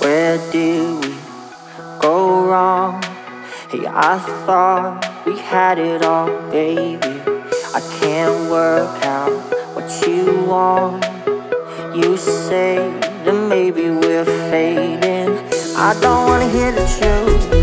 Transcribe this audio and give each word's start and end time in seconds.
Where 0.00 0.38
did 0.50 1.04
we 1.04 1.14
go 2.00 2.46
wrong? 2.46 3.02
Hey, 3.70 3.86
I 3.86 4.18
thought 4.46 5.26
we 5.26 5.38
had 5.38 5.78
it 5.78 6.02
all, 6.02 6.26
baby. 6.50 7.20
I 7.74 7.80
can't 8.00 8.50
work 8.50 9.04
out 9.04 9.30
what 9.74 9.90
you 10.06 10.44
want. 10.44 11.04
You 11.94 12.16
say 12.16 12.76
that 13.24 13.48
maybe 13.48 13.90
we're 13.90 14.24
fading. 14.24 15.36
I 15.76 15.98
don't 16.00 16.26
wanna 16.28 16.48
hear 16.48 16.72
the 16.72 16.86
truth. 16.98 17.59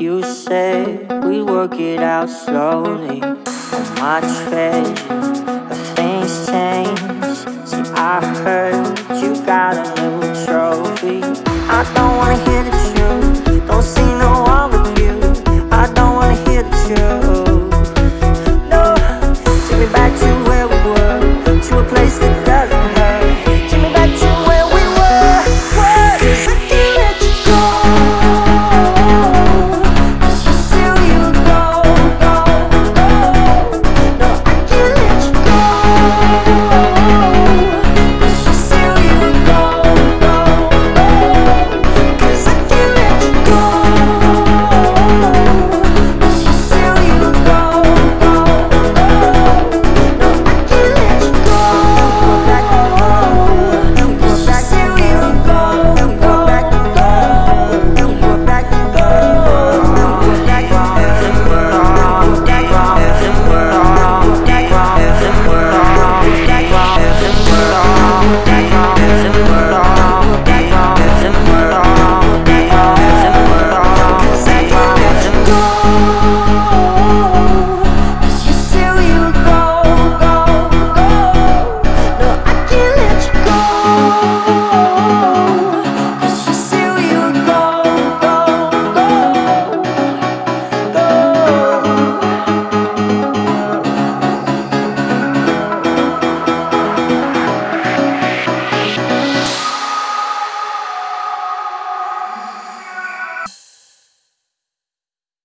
You 0.00 0.24
said 0.24 1.24
we 1.24 1.40
work 1.40 1.74
it 1.74 2.00
out 2.00 2.28
slowly. 2.28 3.20
That's 3.20 3.90
my 4.00 4.20
treasure, 4.20 4.92
but 5.68 5.76
things 5.94 6.46
change. 6.48 6.98
See, 7.68 7.92
I 7.94 8.20
heard 8.42 8.98
you 9.22 9.40
got 9.46 9.76
a 9.76 10.02
new 10.02 10.44
trophy. 10.44 11.22
I 11.70 11.84
don't 11.94 12.13